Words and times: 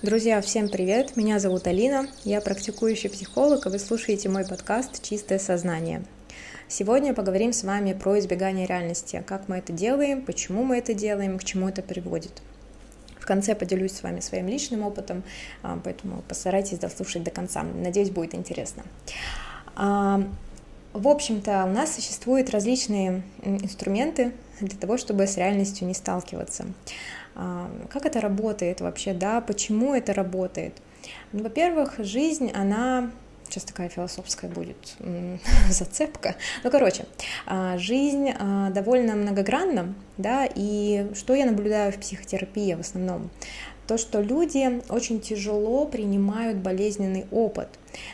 Друзья, 0.00 0.40
всем 0.40 0.68
привет! 0.68 1.16
Меня 1.16 1.40
зовут 1.40 1.66
Алина, 1.66 2.06
я 2.22 2.40
практикующий 2.40 3.10
психолог, 3.10 3.66
и 3.66 3.68
вы 3.68 3.80
слушаете 3.80 4.28
мой 4.28 4.46
подкаст 4.46 5.02
«Чистое 5.02 5.40
сознание». 5.40 6.04
Сегодня 6.68 7.12
поговорим 7.12 7.52
с 7.52 7.64
вами 7.64 7.94
про 7.94 8.16
избегание 8.20 8.64
реальности, 8.64 9.24
как 9.26 9.48
мы 9.48 9.56
это 9.56 9.72
делаем, 9.72 10.22
почему 10.24 10.62
мы 10.62 10.78
это 10.78 10.94
делаем, 10.94 11.36
к 11.36 11.42
чему 11.42 11.68
это 11.68 11.82
приводит. 11.82 12.30
В 13.18 13.26
конце 13.26 13.56
поделюсь 13.56 13.90
с 13.90 14.04
вами 14.04 14.20
своим 14.20 14.46
личным 14.46 14.84
опытом, 14.84 15.24
а, 15.64 15.80
поэтому 15.82 16.22
постарайтесь 16.28 16.78
дослушать 16.78 17.24
до 17.24 17.32
конца. 17.32 17.64
Надеюсь, 17.64 18.10
будет 18.10 18.36
интересно. 18.36 18.84
А, 19.74 20.22
в 20.92 21.08
общем-то, 21.08 21.64
у 21.64 21.70
нас 21.70 21.96
существуют 21.96 22.50
различные 22.50 23.22
инструменты 23.42 24.32
для 24.60 24.78
того, 24.78 24.96
чтобы 24.96 25.26
с 25.26 25.36
реальностью 25.36 25.88
не 25.88 25.94
сталкиваться. 25.94 26.66
Как 27.90 28.04
это 28.04 28.20
работает 28.20 28.80
вообще, 28.80 29.12
да, 29.12 29.40
почему 29.40 29.94
это 29.94 30.12
работает? 30.12 30.74
Ну, 31.32 31.44
во-первых, 31.44 31.94
жизнь, 31.98 32.50
она 32.52 33.10
сейчас 33.48 33.64
такая 33.64 33.88
философская 33.88 34.50
будет 34.50 34.96
зацепка. 35.70 36.36
Ну, 36.64 36.70
короче, 36.70 37.06
а, 37.46 37.78
жизнь 37.78 38.30
а, 38.38 38.70
довольно 38.70 39.14
многогранна, 39.14 39.94
да, 40.16 40.48
и 40.52 41.06
что 41.14 41.34
я 41.34 41.46
наблюдаю 41.46 41.92
в 41.92 41.96
психотерапии 41.98 42.74
в 42.74 42.80
основном? 42.80 43.30
То, 43.86 43.96
что 43.96 44.20
люди 44.20 44.82
очень 44.90 45.18
тяжело 45.18 45.86
принимают 45.86 46.58
болезненный 46.58 47.24
опыт. 47.30 47.68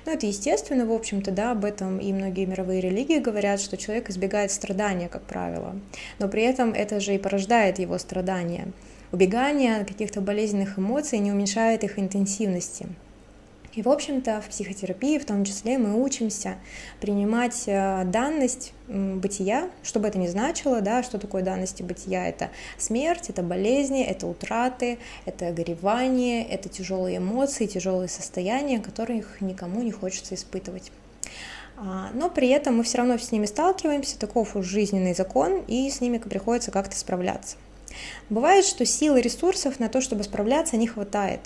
Ну, 0.06 0.12
это 0.12 0.27
естественно, 0.27 0.86
в 0.86 0.92
общем-то, 0.92 1.33
да, 1.33 1.50
об 1.50 1.64
этом 1.64 1.98
и 1.98 2.12
многие 2.12 2.47
мировые 2.47 2.80
религии 2.80 3.19
говорят, 3.19 3.61
что 3.61 3.77
человек 3.77 4.09
избегает 4.09 4.52
страдания, 4.52 5.09
как 5.09 5.22
правило, 5.22 5.75
но 6.20 6.28
при 6.28 6.45
этом 6.45 6.72
это 6.72 7.00
же 7.00 7.16
и 7.16 7.19
порождает 7.19 7.80
его 7.80 7.98
страдания. 7.98 8.69
Убегание 9.14 9.84
каких-то 9.84 10.20
болезненных 10.20 10.77
эмоций 10.77 11.20
не 11.20 11.30
уменьшает 11.30 11.84
их 11.84 12.00
интенсивности. 12.00 12.88
И, 13.72 13.80
в 13.80 13.89
общем-то, 13.89 14.41
в 14.41 14.48
психотерапии 14.48 15.20
в 15.20 15.25
том 15.25 15.44
числе 15.44 15.78
мы 15.78 16.02
учимся 16.02 16.56
принимать 17.00 17.62
э, 17.69 18.02
данность 18.06 18.72
бытия, 18.89 19.70
что 19.84 20.00
бы 20.00 20.08
это 20.08 20.19
ни 20.19 20.27
значило, 20.27 20.80
да, 20.80 21.05
что 21.05 21.20
такое 21.20 21.44
данности 21.44 21.84
бытия. 21.84 22.27
Это 22.27 22.50
смерть, 22.77 23.30
это 23.30 23.44
болезни, 23.44 24.02
это 24.02 24.27
утраты, 24.27 24.98
это 25.27 25.52
горевание, 25.52 26.44
это 26.44 26.69
тяжелые 26.69 27.19
эмоции, 27.19 27.67
тяжелые 27.67 28.08
состояния, 28.08 28.80
которых 28.80 29.41
никому 29.41 29.80
не 29.83 29.92
хочется 29.92 30.34
испытывать. 30.34 30.91
А, 31.77 32.11
но 32.14 32.30
при 32.30 32.48
этом 32.48 32.78
мы 32.78 32.83
все 32.83 32.98
равно 32.98 33.17
с 33.17 33.30
ними 33.30 33.46
сталкиваемся, 33.46 34.19
таков 34.19 34.56
уж 34.56 34.67
жизненный 34.67 35.14
закон, 35.14 35.62
и 35.69 35.89
с 35.89 36.00
ними 36.00 36.19
приходится 36.19 36.72
как-то 36.72 36.96
справляться. 36.96 37.58
Бывает, 38.31 38.64
что 38.64 38.84
сил 38.84 39.17
и 39.17 39.23
ресурсов 39.23 39.81
на 39.81 39.89
то, 39.89 40.00
чтобы 40.00 40.25
справляться, 40.25 40.77
не 40.77 40.87
хватает. 40.87 41.41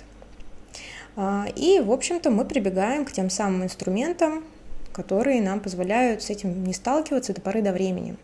А, 1.16 1.46
и, 1.56 1.80
в 1.80 1.90
общем-то, 1.90 2.30
мы 2.30 2.44
прибегаем 2.44 3.04
к 3.04 3.12
тем 3.12 3.30
самым 3.30 3.64
инструментам, 3.64 4.44
которые 4.92 5.40
нам 5.42 5.60
позволяют 5.60 6.22
с 6.22 6.30
этим 6.30 6.64
не 6.64 6.72
сталкиваться 6.72 7.32
до 7.32 7.40
поры 7.40 7.62
до 7.62 7.72
времени. 7.72 8.16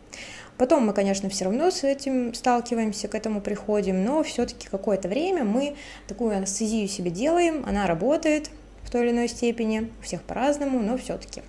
Потом 0.56 0.86
мы, 0.86 0.92
конечно, 0.92 1.28
все 1.28 1.46
равно 1.46 1.70
с 1.70 1.82
этим 1.82 2.32
сталкиваемся, 2.34 3.08
к 3.08 3.14
этому 3.14 3.40
приходим, 3.40 4.04
но 4.04 4.22
все-таки 4.22 4.68
какое-то 4.68 5.08
время 5.08 5.44
мы 5.44 5.74
такую 6.06 6.36
анестезию 6.36 6.86
себе 6.88 7.10
делаем, 7.10 7.64
она 7.66 7.86
работает 7.86 8.50
в 8.84 8.90
той 8.90 9.06
или 9.06 9.10
иной 9.10 9.28
степени, 9.28 9.90
у 9.98 10.02
всех 10.04 10.22
по-разному, 10.22 10.80
но 10.80 10.96
все-таки. 10.96 11.42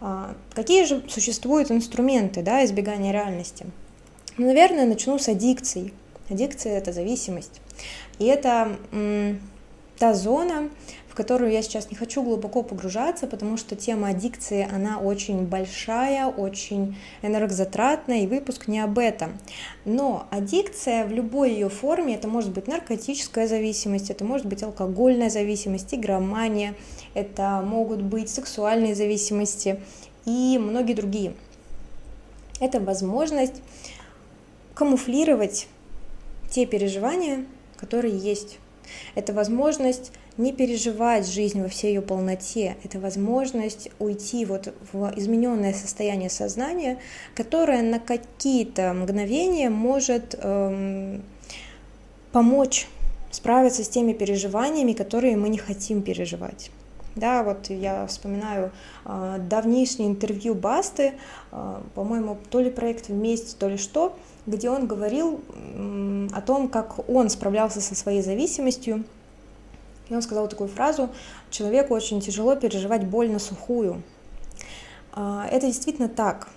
А, 0.00 0.34
какие 0.54 0.84
же 0.84 1.02
существуют 1.08 1.70
инструменты 1.70 2.42
да, 2.42 2.64
избегания 2.64 3.12
реальности? 3.12 3.66
Ну, 4.42 4.48
наверное, 4.48 4.86
начну 4.86 5.20
с 5.20 5.28
аддикций. 5.28 5.92
Аддикция– 6.28 6.76
это 6.78 6.92
зависимость. 6.92 7.60
И 8.18 8.24
это 8.24 8.76
м, 8.90 9.40
та 9.98 10.14
зона, 10.14 10.68
в 11.08 11.14
которую 11.14 11.52
я 11.52 11.62
сейчас 11.62 11.92
не 11.92 11.96
хочу 11.96 12.24
глубоко 12.24 12.64
погружаться, 12.64 13.28
потому 13.28 13.56
что 13.56 13.76
тема 13.76 14.08
аддикции, 14.08 14.68
она 14.68 14.98
очень 14.98 15.46
большая, 15.46 16.26
очень 16.26 16.96
энергозатратная, 17.22 18.22
и 18.22 18.26
выпуск 18.26 18.66
не 18.66 18.80
об 18.80 18.98
этом. 18.98 19.38
Но 19.84 20.26
аддикция 20.32 21.06
в 21.06 21.12
любой 21.12 21.52
ее 21.52 21.68
форме, 21.68 22.16
это 22.16 22.26
может 22.26 22.50
быть 22.50 22.66
наркотическая 22.66 23.46
зависимость, 23.46 24.10
это 24.10 24.24
может 24.24 24.46
быть 24.46 24.64
алкогольная 24.64 25.30
зависимость, 25.30 25.94
игромания, 25.94 26.74
это 27.14 27.62
могут 27.64 28.02
быть 28.02 28.28
сексуальные 28.28 28.96
зависимости 28.96 29.78
и 30.24 30.58
многие 30.60 30.94
другие. 30.94 31.34
Это 32.58 32.80
возможность 32.80 33.62
камуфлировать 34.74 35.68
те 36.50 36.66
переживания, 36.66 37.44
которые 37.76 38.16
есть. 38.16 38.58
Это 39.14 39.32
возможность 39.32 40.12
не 40.36 40.52
переживать 40.52 41.26
жизнь 41.26 41.60
во 41.60 41.68
всей 41.68 41.94
ее 41.94 42.02
полноте. 42.02 42.76
Это 42.84 42.98
возможность 42.98 43.90
уйти 43.98 44.44
вот 44.44 44.74
в 44.92 45.12
измененное 45.16 45.74
состояние 45.74 46.30
сознания, 46.30 46.98
которое 47.34 47.82
на 47.82 47.98
какие-то 47.98 48.92
мгновения 48.94 49.70
может 49.70 50.34
эм, 50.38 51.22
помочь 52.32 52.86
справиться 53.30 53.84
с 53.84 53.88
теми 53.88 54.12
переживаниями, 54.12 54.92
которые 54.92 55.36
мы 55.36 55.48
не 55.48 55.58
хотим 55.58 56.02
переживать. 56.02 56.70
Да, 57.14 57.42
вот 57.42 57.68
я 57.68 58.06
вспоминаю 58.06 58.72
э, 59.04 59.38
давнейшее 59.48 60.08
интервью 60.08 60.54
Басты, 60.54 61.14
э, 61.50 61.80
по-моему, 61.94 62.38
то 62.50 62.60
ли 62.60 62.70
проект 62.70 63.08
вместе, 63.08 63.54
то 63.58 63.68
ли 63.68 63.76
что, 63.76 64.16
где 64.46 64.70
он 64.70 64.86
говорил 64.86 65.40
о 66.32 66.40
том, 66.40 66.68
как 66.68 67.08
он 67.08 67.30
справлялся 67.30 67.80
со 67.80 67.94
своей 67.94 68.22
зависимостью. 68.22 69.04
И 70.08 70.14
он 70.14 70.22
сказал 70.22 70.48
такую 70.48 70.68
фразу, 70.68 71.10
человеку 71.50 71.94
очень 71.94 72.20
тяжело 72.20 72.56
переживать 72.56 73.06
боль 73.06 73.30
на 73.30 73.38
сухую. 73.38 74.02
А, 75.12 75.46
это 75.50 75.66
действительно 75.66 76.08
так. 76.08 76.48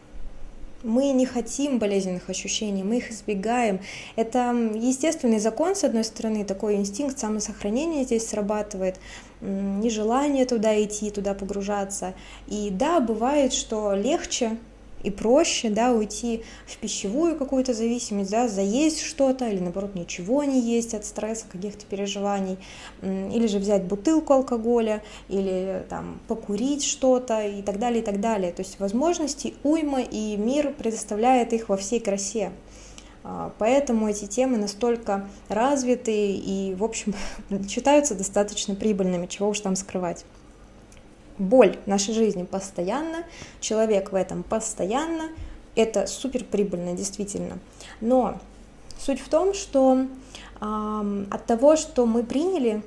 Мы 0.86 1.14
не 1.14 1.26
хотим 1.26 1.80
болезненных 1.80 2.30
ощущений, 2.30 2.84
мы 2.84 2.98
их 2.98 3.10
избегаем. 3.10 3.80
Это 4.16 4.54
естественный 4.76 5.40
закон, 5.40 5.76
с 5.76 5.84
одной 5.84 6.04
стороны, 6.04 6.46
такой 6.46 6.76
инстинкт 6.76 7.18
самосохранения 7.18 8.04
здесь 8.04 8.28
срабатывает, 8.28 9.00
нежелание 9.42 10.46
туда 10.46 10.80
идти, 10.84 11.10
туда 11.10 11.34
погружаться. 11.34 12.14
И 12.46 12.70
да, 12.70 13.00
бывает, 13.00 13.52
что 13.52 13.96
легче 13.96 14.58
и 15.06 15.12
проще, 15.12 15.70
да, 15.70 15.92
уйти 15.92 16.44
в 16.66 16.78
пищевую 16.78 17.38
какую-то 17.38 17.74
зависимость, 17.74 18.32
да, 18.32 18.48
заесть 18.48 19.02
что-то 19.02 19.48
или, 19.48 19.60
наоборот, 19.60 19.96
ничего 19.96 20.44
не 20.44 20.60
есть 20.60 20.94
от 20.94 21.06
стресса, 21.06 21.46
каких-то 21.52 21.86
переживаний, 21.86 22.58
или 23.02 23.48
же 23.48 23.60
взять 23.60 23.84
бутылку 23.84 24.34
алкоголя, 24.34 25.04
или 25.30 25.86
там 25.90 26.20
покурить 26.28 26.84
что-то 26.84 27.46
и 27.46 27.62
так 27.62 27.80
далее, 27.80 28.02
и 28.02 28.06
так 28.06 28.20
далее. 28.20 28.52
То 28.52 28.62
есть 28.62 28.80
возможностей 28.80 29.54
уйма, 29.64 30.02
и 30.02 30.36
мир 30.38 30.74
предоставляет 30.74 31.54
их 31.54 31.70
во 31.70 31.78
всей 31.78 32.00
красе. 32.00 32.52
А, 33.24 33.54
поэтому 33.58 34.08
эти 34.08 34.26
темы 34.26 34.58
настолько 34.58 35.28
развиты 35.50 36.32
и, 36.32 36.76
в 36.76 36.84
общем, 36.84 37.14
считаются 37.70 38.16
достаточно 38.16 38.76
прибыльными, 38.76 39.28
чего 39.28 39.50
уж 39.50 39.60
там 39.60 39.76
скрывать 39.76 40.26
боль 41.38 41.78
в 41.86 41.88
нашей 41.88 42.14
жизни 42.14 42.44
постоянно, 42.44 43.24
человек 43.60 44.12
в 44.12 44.16
этом 44.16 44.44
постоянно, 44.44 45.30
это 45.76 46.08
супер 46.08 46.44
прибыльно, 46.44 46.94
действительно. 46.94 47.60
Но 48.02 48.40
суть 48.98 49.20
в 49.20 49.30
том, 49.30 49.54
что 49.54 50.06
э, 50.62 51.26
от 51.32 51.46
того, 51.46 51.76
что 51.76 52.06
мы 52.06 52.24
приняли 52.24 52.82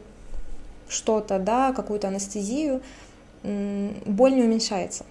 что-то, 0.88 1.38
да, 1.38 1.72
какую-то 1.72 2.09
анестезию, 2.09 2.82
э, 3.42 3.91
боль 4.06 4.34
не 4.34 4.42
уменьшается. 4.42 5.04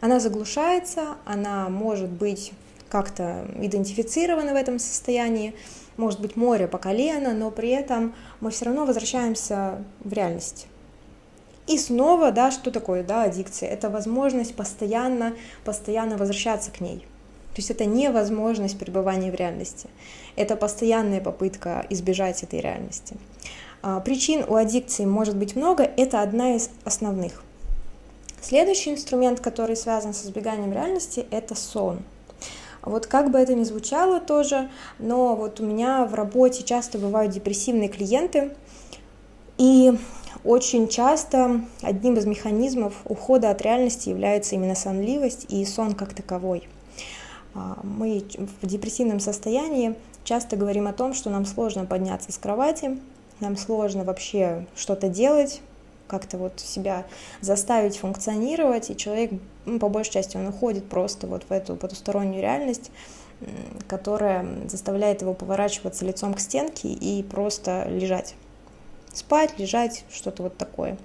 Она 0.00 0.20
заглушается, 0.20 1.16
она 1.24 1.68
может 1.68 2.08
быть 2.08 2.52
как-то 2.88 3.46
идентифицирована 3.60 4.52
в 4.52 4.56
этом 4.56 4.78
состоянии, 4.78 5.54
может 5.96 6.20
быть 6.20 6.36
море 6.36 6.68
по 6.68 6.78
колено, 6.78 7.34
но 7.34 7.50
при 7.50 7.70
этом 7.70 8.14
мы 8.40 8.50
все 8.50 8.66
равно 8.66 8.86
возвращаемся 8.86 9.84
в 10.00 10.12
реальность. 10.12 10.68
И 11.68 11.76
снова, 11.76 12.32
да, 12.32 12.50
что 12.50 12.70
такое, 12.70 13.04
да, 13.04 13.24
аддикция? 13.24 13.68
Это 13.68 13.90
возможность 13.90 14.54
постоянно, 14.54 15.34
постоянно 15.64 16.16
возвращаться 16.16 16.70
к 16.70 16.80
ней. 16.80 17.00
То 17.52 17.60
есть 17.60 17.70
это 17.70 17.84
невозможность 17.84 18.78
пребывания 18.78 19.30
в 19.30 19.34
реальности. 19.34 19.88
Это 20.34 20.56
постоянная 20.56 21.20
попытка 21.20 21.84
избежать 21.90 22.42
этой 22.42 22.60
реальности. 22.60 23.16
А, 23.82 24.00
причин 24.00 24.44
у 24.48 24.54
аддикции 24.54 25.04
может 25.04 25.36
быть 25.36 25.56
много, 25.56 25.82
это 25.82 26.22
одна 26.22 26.56
из 26.56 26.70
основных. 26.84 27.42
Следующий 28.40 28.92
инструмент, 28.92 29.40
который 29.40 29.76
связан 29.76 30.14
с 30.14 30.24
избеганием 30.24 30.72
реальности, 30.72 31.26
это 31.30 31.54
сон. 31.54 31.98
Вот 32.82 33.06
как 33.06 33.30
бы 33.30 33.38
это 33.38 33.54
ни 33.54 33.64
звучало 33.64 34.20
тоже, 34.20 34.70
но 34.98 35.34
вот 35.34 35.60
у 35.60 35.66
меня 35.66 36.06
в 36.06 36.14
работе 36.14 36.62
часто 36.62 36.96
бывают 36.96 37.32
депрессивные 37.32 37.88
клиенты, 37.88 38.52
и 39.58 39.92
очень 40.44 40.88
часто 40.88 41.60
одним 41.82 42.16
из 42.16 42.24
механизмов 42.24 42.94
ухода 43.04 43.50
от 43.50 43.60
реальности 43.60 44.08
является 44.08 44.54
именно 44.54 44.74
сонливость 44.74 45.46
и 45.48 45.64
сон 45.64 45.94
как 45.94 46.14
таковой. 46.14 46.68
А, 47.54 47.78
мы 47.82 48.22
в 48.62 48.66
депрессивном 48.66 49.20
состоянии 49.20 49.96
часто 50.24 50.56
говорим 50.56 50.86
о 50.86 50.92
том, 50.92 51.12
что 51.12 51.28
нам 51.28 51.44
сложно 51.44 51.84
подняться 51.84 52.32
с 52.32 52.38
кровати, 52.38 52.98
нам 53.40 53.56
сложно 53.56 54.04
вообще 54.04 54.66
что-то 54.76 55.08
делать, 55.08 55.60
как-то 56.06 56.38
вот 56.38 56.60
себя 56.60 57.04
заставить 57.40 57.98
функционировать, 57.98 58.90
и 58.90 58.96
человек, 58.96 59.32
ну, 59.66 59.78
по 59.78 59.88
большей 59.88 60.12
части, 60.12 60.36
он 60.36 60.46
уходит 60.46 60.88
просто 60.88 61.26
вот 61.26 61.44
в 61.48 61.52
эту 61.52 61.76
потустороннюю 61.76 62.40
реальность, 62.40 62.90
которая 63.86 64.46
заставляет 64.68 65.22
его 65.22 65.34
поворачиваться 65.34 66.04
лицом 66.04 66.34
к 66.34 66.40
стенке 66.40 66.88
и 66.88 67.22
просто 67.22 67.86
лежать. 67.88 68.34
Спать, 69.18 69.58
лежать, 69.58 70.04
что-то 70.12 70.44
вот 70.44 70.56
такое. 70.56 70.96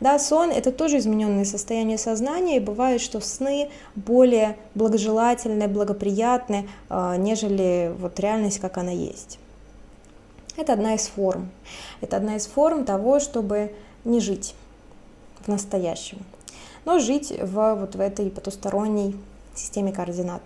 Да, 0.00 0.18
сон– 0.18 0.50
это 0.50 0.72
тоже 0.72 0.98
измененное 0.98 1.44
состояние 1.44 1.98
сознания, 1.98 2.56
и 2.56 2.60
бывает, 2.60 3.00
что 3.00 3.20
сны 3.20 3.70
более 3.94 4.56
благожелательные, 4.74 5.68
благоприятные, 5.68 6.68
а, 6.88 7.16
нежели 7.16 7.94
вот 7.96 8.18
реальность, 8.18 8.58
как 8.58 8.76
она 8.76 8.90
есть. 8.90 9.38
Это 10.56 10.72
одна 10.72 10.96
из 10.96 11.06
форм. 11.06 11.48
Это 12.00 12.16
одна 12.16 12.34
из 12.34 12.48
форм 12.48 12.84
того, 12.84 13.20
чтобы 13.20 13.72
не 14.04 14.18
жить 14.18 14.56
в 15.42 15.46
настоящем, 15.46 16.18
но 16.84 16.98
жить 16.98 17.32
в, 17.40 17.74
вот 17.76 17.94
в 17.94 18.00
этой 18.00 18.30
потусторонней 18.30 19.16
системе 19.54 19.92
координат. 19.92 20.42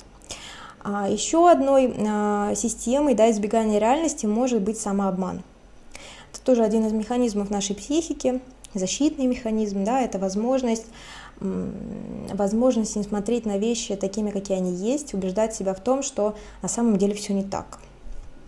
А 0.82 1.09
еще 1.09 1.50
одной 1.50 1.91
а, 2.06 2.55
системой 2.55 3.15
да, 3.15 3.31
избегания 3.31 3.79
реальности 3.79 4.27
может 4.27 4.61
быть 4.61 4.79
самообман. 4.79 5.43
Это 6.35 6.43
тоже 6.43 6.65
один 6.65 6.85
из 6.85 6.93
механизмов 6.93 7.49
нашей 7.49 7.77
психики, 7.77 8.41
защитный 8.75 9.27
механизм, 9.27 9.85
да, 9.85 10.01
это 10.01 10.19
возможность 10.19 10.87
возможность 11.41 12.97
не 12.97 13.03
смотреть 13.03 13.47
на 13.47 13.59
вещи 13.59 13.95
такими, 13.97 14.31
какие 14.31 14.57
они 14.57 14.73
есть, 14.73 15.15
убеждать 15.15 15.55
себя 15.55 15.75
в 15.75 15.81
том, 15.81 16.03
что 16.03 16.37
на 16.63 16.69
самом 16.69 16.97
деле 16.97 17.15
все 17.15 17.35
не 17.35 17.45
так. 17.45 17.79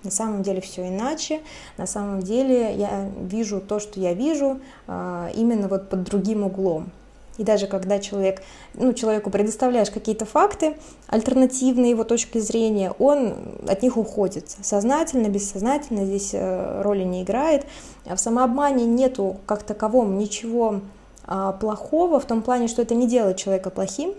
На 0.03 0.11
самом 0.11 0.43
деле 0.43 0.61
все 0.61 0.89
иначе, 0.89 1.41
на 1.79 1.87
самом 1.87 2.23
деле 2.23 2.75
я 2.77 3.09
вижу 3.21 3.61
то, 3.61 3.79
что 3.81 4.01
я 4.01 4.15
вижу, 4.15 4.61
а, 4.87 5.31
именно 5.35 5.69
вот 5.69 5.89
под 5.89 6.05
другим 6.05 6.45
углом. 6.45 6.91
И 7.39 7.45
даже 7.45 7.67
когда 7.67 7.99
человек, 7.99 8.43
ну, 8.75 8.93
человеку 8.93 9.31
предоставляешь 9.31 9.91
какие-то 9.91 10.25
факты, 10.25 10.77
альтернативные 11.07 11.91
его 11.91 12.05
точки 12.05 12.39
зрения, 12.39 12.93
он 12.99 13.35
от 13.69 13.83
них 13.83 13.97
уходит. 13.97 14.57
Сознательно, 14.63 15.29
бессознательно 15.29 16.07
здесь 16.07 16.31
э, 16.33 16.83
роли 16.83 17.05
не 17.05 17.23
играет. 17.23 17.67
В 18.05 18.17
самообмане 18.17 18.87
нету 18.87 19.37
как 19.47 19.63
таковом 19.65 20.19
ничего 20.19 20.81
а, 21.27 21.53
плохого, 21.53 22.21
в 22.21 22.25
том 22.25 22.41
плане, 22.43 22.69
что 22.69 22.83
это 22.83 22.95
не 22.95 23.09
делает 23.09 23.37
человека 23.37 23.71
плохим. 23.71 24.15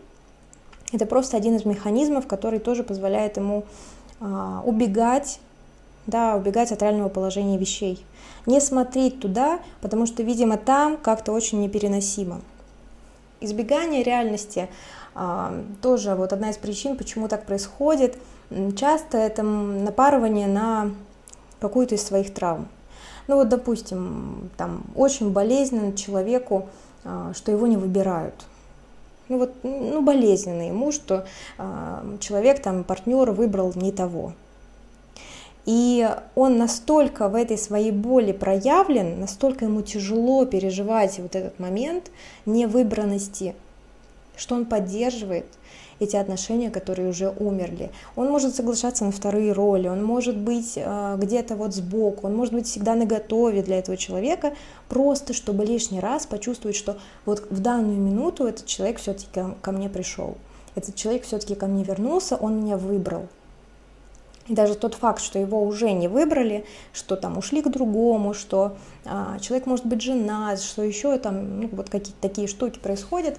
Это 0.92 1.06
просто 1.06 1.38
один 1.38 1.56
из 1.56 1.66
механизмов, 1.66 2.28
который 2.28 2.60
тоже 2.60 2.84
позволяет 2.84 3.38
ему 3.38 3.64
а, 4.20 4.62
убегать 4.66 5.40
да, 6.06 6.38
убегать 6.38 6.72
от 6.72 6.82
реального 6.82 7.10
положения 7.10 7.58
вещей. 7.58 8.04
Не 8.46 8.62
смотреть 8.62 9.20
туда, 9.20 9.60
потому 9.82 10.06
что, 10.06 10.24
видимо, 10.24 10.58
там 10.58 10.98
как-то 10.98 11.34
очень 11.34 11.60
непереносимо. 11.62 12.42
Избегание 13.40 14.04
реальности 14.04 14.70
а, 15.14 15.54
тоже 15.82 16.16
вот 16.16 16.34
одна 16.34 16.50
из 16.50 16.58
причин, 16.58 16.98
почему 16.98 17.28
так 17.28 17.46
происходит. 17.46 18.18
Часто 18.76 19.18
это 19.18 19.44
напарывание 19.44 20.48
на 20.48 20.92
какую-то 21.60 21.96
из 21.96 22.04
своих 22.04 22.34
травм. 22.34 22.68
Ну 23.28 23.36
вот, 23.36 23.50
допустим, 23.50 24.50
там 24.58 24.84
очень 24.96 25.32
болезненно 25.32 25.96
человеку, 25.96 26.70
а, 27.04 27.34
что 27.34 27.52
его 27.52 27.68
не 27.68 27.78
выбирают. 27.78 28.36
Ну 29.30 29.40
вот, 29.40 29.56
ну 29.64 30.02
болезненно 30.02 30.68
ему, 30.68 30.92
что 30.92 31.26
а, 31.58 32.04
человек, 32.20 32.62
там, 32.62 32.84
партнер 32.84 33.32
выбрал 33.32 33.74
не 33.76 33.92
того. 33.92 34.34
И 35.68 36.10
он 36.36 36.58
настолько 36.58 37.28
в 37.28 37.36
этой 37.36 37.58
своей 37.58 37.92
боли 37.92 38.32
проявлен, 38.32 39.20
настолько 39.20 39.66
ему 39.66 39.82
тяжело 39.82 40.46
переживать 40.46 41.20
вот 41.20 41.36
этот 41.36 41.60
момент 41.60 42.10
невыбранности, 42.46 43.54
что 44.38 44.56
он 44.56 44.66
поддерживает 44.66 45.46
эти 46.00 46.16
отношения, 46.16 46.70
которые 46.70 47.10
уже 47.10 47.34
умерли. 47.38 47.92
Он 48.16 48.30
может 48.30 48.56
соглашаться 48.56 49.04
на 49.04 49.12
вторые 49.12 49.52
роли, 49.52 49.90
он 49.90 50.06
может 50.06 50.38
быть 50.38 50.74
э, 50.78 51.18
где-то 51.18 51.58
вот 51.58 51.74
сбоку, 51.74 52.28
он 52.28 52.36
может 52.38 52.54
быть 52.54 52.68
всегда 52.68 52.96
на 52.96 53.06
готове 53.06 53.62
для 53.62 53.80
этого 53.80 53.98
человека, 53.98 54.54
просто 54.88 55.34
чтобы 55.34 55.66
лишний 55.66 56.00
раз 56.00 56.26
почувствовать, 56.26 56.78
что 56.78 56.98
вот 57.26 57.46
в 57.50 57.60
данную 57.60 57.98
минуту 57.98 58.46
этот 58.46 58.68
человек 58.68 59.00
все-таки 59.00 59.28
ко, 59.34 59.56
ко 59.62 59.74
мне 59.74 59.90
пришел, 59.90 60.38
этот 60.76 60.96
человек 60.96 61.24
все-таки 61.24 61.56
ко 61.56 61.68
мне 61.68 61.84
вернулся, 61.84 62.38
он 62.38 62.62
меня 62.62 62.78
выбрал. 62.78 63.28
И 64.48 64.54
даже 64.54 64.76
тот 64.76 64.96
факт, 64.96 65.22
что 65.22 65.40
его 65.40 65.62
уже 65.64 65.92
не 65.92 66.08
выбрали, 66.08 66.66
что 66.94 67.16
там 67.16 67.38
ушли 67.38 67.62
к 67.62 67.70
другому, 67.70 68.34
что 68.34 68.78
а, 69.06 69.40
человек 69.40 69.66
может 69.66 69.86
быть 69.86 70.02
женат, 70.02 70.62
что 70.62 70.84
еще 70.84 71.18
там 71.18 71.62
ну, 71.62 71.70
вот 71.74 71.90
какие-то 71.90 72.22
такие 72.22 72.48
штуки 72.48 72.80
происходят, 72.80 73.38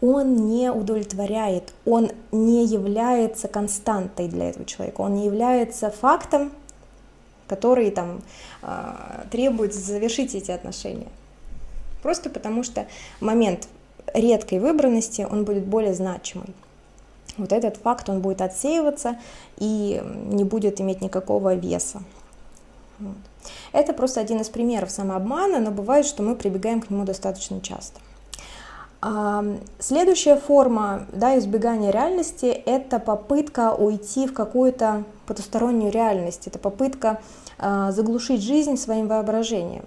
он 0.00 0.48
не 0.48 0.70
удовлетворяет, 0.70 1.72
он 1.84 2.10
не 2.32 2.66
является 2.66 3.48
константой 3.48 4.28
для 4.28 4.50
этого 4.50 4.64
человека, 4.64 5.00
он 5.00 5.14
не 5.14 5.26
является 5.26 5.90
фактом, 5.90 6.52
который 7.46 7.90
там 7.90 8.22
а, 8.62 9.24
требует 9.30 9.72
завершить 9.72 10.34
эти 10.34 10.50
отношения. 10.50 11.08
Просто 12.02 12.28
потому 12.28 12.62
что 12.64 12.86
момент 13.20 13.68
редкой 14.14 14.58
выбранности, 14.58 15.26
он 15.28 15.44
будет 15.44 15.64
более 15.64 15.94
значимый 15.94 16.54
вот 17.38 17.52
этот 17.52 17.76
факт, 17.76 18.08
он 18.08 18.20
будет 18.20 18.42
отсеиваться 18.42 19.16
и 19.56 20.02
не 20.26 20.44
будет 20.44 20.80
иметь 20.80 21.00
никакого 21.00 21.54
веса. 21.54 22.02
Это 23.72 23.92
просто 23.92 24.20
один 24.20 24.40
из 24.40 24.48
примеров 24.48 24.90
самообмана, 24.90 25.60
но 25.60 25.70
бывает, 25.70 26.06
что 26.06 26.22
мы 26.22 26.34
прибегаем 26.34 26.80
к 26.80 26.90
нему 26.90 27.04
достаточно 27.04 27.60
часто. 27.60 28.00
А, 29.00 29.44
следующая 29.78 30.36
форма 30.36 31.06
да, 31.12 31.38
избегания 31.38 31.92
реальности– 31.92 32.46
это 32.66 32.98
попытка 32.98 33.72
уйти 33.72 34.26
в 34.26 34.34
какую-то 34.34 35.04
потустороннюю 35.26 35.92
реальность, 35.92 36.48
это 36.48 36.58
попытка 36.58 37.20
а, 37.58 37.92
заглушить 37.92 38.42
жизнь 38.42 38.76
своим 38.76 39.06
воображением. 39.06 39.84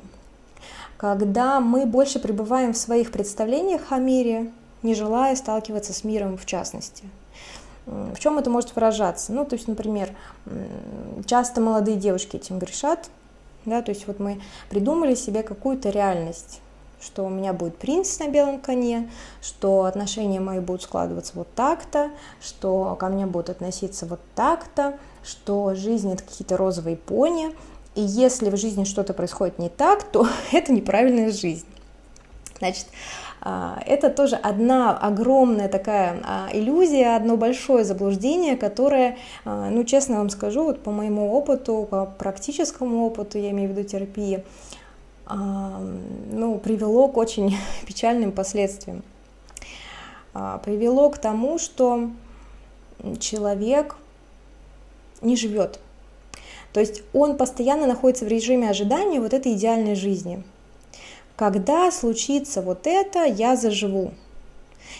Когда 0.95 1.59
мы 1.59 1.86
больше 1.86 2.19
пребываем 2.19 2.74
в 2.74 2.77
своих 2.77 3.12
представлениях 3.12 3.92
о 3.92 3.97
мире, 3.97 4.51
не 4.81 4.95
желая 4.95 5.36
сталкиваться 5.36 5.94
с 5.94 6.06
миром 6.06 6.38
в 6.38 6.45
частности– 6.45 7.04
в 7.91 8.19
чем 8.19 8.39
это 8.39 8.49
может 8.49 8.73
выражаться? 8.75 9.33
Ну, 9.33 9.45
то 9.45 9.55
есть, 9.55 9.67
например, 9.67 10.09
часто 11.25 11.61
молодые 11.61 11.97
девушки 11.97 12.38
этим 12.38 12.57
грешат, 12.57 13.09
да, 13.65 13.81
то 13.81 13.91
есть 13.91 14.07
вот 14.07 14.19
мы 14.19 14.41
придумали 14.69 15.13
себе 15.13 15.44
какую-то 15.44 15.89
реальность, 15.89 16.61
что 17.01 17.25
у 17.25 17.30
меня 17.30 17.54
будет 17.54 17.77
принц 17.77 18.18
на 18.19 18.27
белом 18.27 18.59
коне, 18.59 19.09
что 19.42 19.83
отношения 19.83 20.39
мои 20.39 20.59
будут 20.59 20.83
складываться 20.83 21.33
вот 21.35 21.54
так-то, 21.54 22.09
что 22.42 22.95
ко 22.99 23.07
мне 23.07 23.25
будут 23.25 23.49
относиться 23.49 24.06
вот 24.06 24.19
так-то, 24.35 24.97
что 25.23 25.75
жизнь 25.75 26.11
это 26.11 26.23
какие-то 26.23 26.57
розовые 26.57 26.95
пони, 26.95 27.56
и 27.94 28.01
если 28.01 28.49
в 28.49 28.57
жизни 28.57 28.85
что-то 28.85 29.13
происходит 29.13 29.59
не 29.59 29.69
так, 29.69 30.04
то 30.04 30.27
это 30.51 30.71
неправильная 30.71 31.31
жизнь. 31.31 31.66
Значит, 32.59 32.87
это 33.44 34.12
тоже 34.12 34.36
одна 34.36 34.95
огромная 34.95 35.68
такая 35.68 36.21
а, 36.24 36.50
иллюзия, 36.54 37.16
одно 37.16 37.38
большое 37.38 37.83
заблуждение, 37.83 38.56
которое, 38.56 39.18
а, 39.45 39.69
ну, 39.71 39.83
честно 39.83 40.18
вам 40.18 40.30
скажу, 40.30 40.64
вот 40.64 40.83
по 40.83 40.92
моему 40.92 41.33
опыту, 41.33 41.88
по 41.90 42.06
практическому 42.06 43.04
опыту, 43.06 43.40
я 43.40 43.50
имею 43.50 43.69
в 43.69 43.71
виду 43.71 43.88
терапии, 43.88 44.44
ну, 45.28 46.60
привело 46.60 47.07
к 47.07 47.18
очень 47.18 47.56
печальным 47.88 48.31
последствиям. 48.33 49.02
Привело 50.33 51.10
к 51.10 51.18
тому, 51.18 51.57
что 51.57 52.10
человек 53.19 53.95
не 55.21 55.38
живет. 55.38 55.80
То 56.74 56.80
есть 56.80 57.04
он 57.14 57.38
постоянно 57.38 57.88
находится 57.88 58.26
в 58.26 58.28
режиме 58.28 58.69
ожидания 58.69 59.21
вот 59.21 59.33
этой 59.33 59.54
идеальной 59.54 59.95
жизни– 59.95 60.44
когда 61.42 61.90
случится 61.90 62.62
вот 62.62 62.86
это, 62.86 63.24
я 63.24 63.56
заживу. 63.56 64.12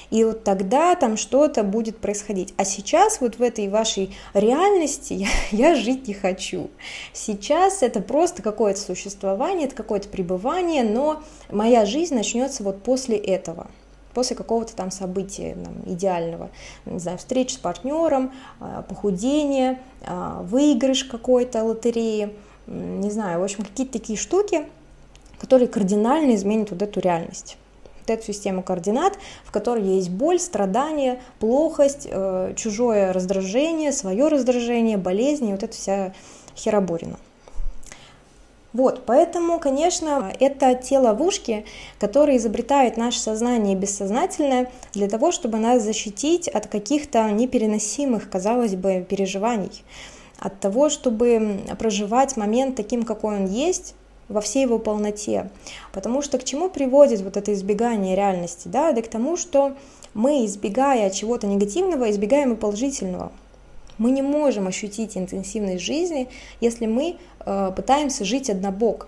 И 0.10 0.24
вот 0.24 0.44
тогда 0.44 0.96
там 0.96 1.16
что-то 1.16 1.62
будет 1.62 2.00
происходить. 2.00 2.56
А 2.58 2.66
сейчас 2.66 3.22
вот 3.22 3.36
в 3.36 3.44
этой 3.44 3.70
вашей 3.70 4.16
реальности 4.34 5.14
я, 5.14 5.28
я 5.52 5.76
жить 5.76 6.08
не 6.08 6.16
хочу. 6.16 6.72
Сейчас 7.14 7.84
это 7.84 8.02
просто 8.02 8.42
какое-то 8.42 8.80
существование, 8.80 9.68
это 9.68 9.76
какое-то 9.76 10.10
пребывание, 10.10 10.82
но 10.82 11.22
моя 11.52 11.86
жизнь 11.86 12.16
начнется 12.16 12.64
вот 12.64 12.82
после 12.82 13.18
этого 13.18 13.68
после 14.16 14.36
какого-то 14.36 14.76
там 14.76 14.90
события 14.92 15.56
там, 15.64 15.76
идеального, 15.86 16.50
не 16.86 17.00
знаю, 17.00 17.20
встреч 17.20 17.54
с 17.54 17.58
партнером, 17.58 18.34
а, 18.60 18.82
похудение, 18.82 19.80
а, 20.02 20.42
выигрыш 20.42 21.04
какой-то 21.06 21.64
лотереи, 21.64 22.36
не 22.66 23.12
знаю, 23.12 23.40
в 23.40 23.44
общем, 23.44 23.64
какие-то 23.64 23.94
такие 23.94 24.18
штуки– 24.18 24.66
который 25.42 25.68
кардинально 25.68 26.36
изменит 26.36 26.70
вот 26.70 26.84
эту 26.84 27.00
реальность 27.00 27.58
вот 28.02 28.10
эту 28.10 28.26
систему 28.26 28.64
координат, 28.64 29.18
в 29.44 29.52
которой 29.52 29.84
есть 29.84 30.10
боль, 30.10 30.40
страдание, 30.40 31.22
плохость, 31.40 32.08
э, 32.10 32.54
чужое 32.56 33.12
раздражение, 33.14 33.92
свое 33.92 34.28
раздражение, 34.28 34.98
болезни, 34.98 35.52
вот 35.52 35.64
эта 35.64 35.74
вся 35.74 36.14
хероборина. 36.56 37.18
Вот, 38.74 39.04
поэтому, 39.06 39.60
конечно, 39.60 40.32
это 40.40 40.74
те 40.76 40.98
ловушки, 40.98 41.66
которые 42.00 42.38
изобретает 42.38 42.98
наше 42.98 43.20
сознание 43.20 43.76
бессознательное 43.76 44.72
для 44.94 45.10
того, 45.10 45.32
чтобы 45.32 45.58
нас 45.58 45.84
защитить 45.84 46.48
от 46.48 46.68
каких-то 46.68 47.30
непереносимых, 47.30 48.30
казалось 48.30 48.76
бы, 48.76 49.06
переживаний, 49.08 49.84
от 50.40 50.60
того, 50.60 50.90
чтобы 50.90 51.60
проживать 51.78 52.38
момент 52.38 52.76
таким, 52.76 53.04
какой 53.04 53.36
он 53.36 53.46
есть, 53.46 53.94
во 54.32 54.42
всей 54.42 54.64
его 54.64 54.80
полноте. 54.80 55.50
Потому 55.92 56.22
что 56.22 56.38
к 56.38 56.44
чему 56.44 56.70
приводит 56.70 57.22
вот 57.22 57.38
это 57.38 57.54
избегание 57.54 58.16
реальности? 58.16 58.68
Да, 58.68 58.92
да 58.92 59.02
к 59.02 59.08
тому, 59.08 59.38
что 59.38 59.74
мы, 60.14 60.46
избегая 60.46 61.10
чего-то 61.10 61.48
негативного, 61.48 62.10
избегаем 62.10 62.54
и 62.54 62.56
положительного. 62.56 63.32
Мы 63.98 64.12
не 64.12 64.22
можем 64.22 64.68
ощутить 64.68 65.16
интенсивность 65.16 65.84
жизни, 65.84 66.28
если 66.60 66.86
мы 66.88 67.18
э, 67.46 67.72
пытаемся 67.76 68.26
жить 68.26 68.50
однобоко. 68.50 69.08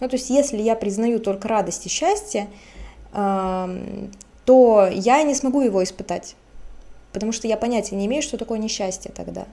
Ну, 0.00 0.08
то 0.08 0.16
есть, 0.16 0.30
если 0.30 0.60
я 0.60 0.76
признаю 0.76 1.18
только 1.18 1.46
радость 1.48 1.86
и 1.86 1.88
счастье, 1.88 2.48
э, 3.12 4.08
то 4.44 4.88
я 4.92 5.22
не 5.22 5.34
смогу 5.34 5.60
его 5.60 5.82
испытать, 5.82 6.36
потому 7.12 7.32
что 7.32 7.48
я 7.48 7.56
понятия 7.56 7.96
не 7.96 8.06
имею, 8.06 8.22
что 8.22 8.36
такое 8.36 8.58
несчастье 8.58 9.12
тогда. 9.14 9.46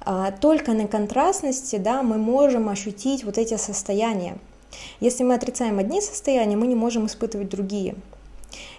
А 0.00 0.30
только 0.32 0.72
на 0.72 0.86
контрастности 0.86 1.76
да, 1.76 2.02
мы 2.02 2.18
можем 2.18 2.68
ощутить 2.68 3.24
вот 3.24 3.38
эти 3.38 3.56
состояния. 3.56 4.38
Если 5.00 5.24
мы 5.24 5.34
отрицаем 5.34 5.78
одни 5.78 6.00
состояния, 6.00 6.56
мы 6.56 6.66
не 6.66 6.74
можем 6.74 7.06
испытывать 7.06 7.48
другие. 7.48 7.94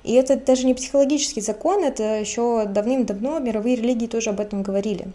И 0.04 0.14
это 0.14 0.38
даже 0.38 0.66
не 0.66 0.74
психологический 0.74 1.42
закон, 1.42 1.84
это 1.84 2.20
еще 2.20 2.66
давным-давно 2.66 3.40
мировые 3.40 3.76
религии 3.76 4.08
тоже 4.08 4.32
об 4.32 4.40
этом 4.40 4.64
говорили. 4.64 5.12